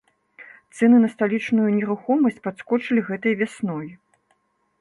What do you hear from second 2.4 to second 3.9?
падскочылі гэтай вясной.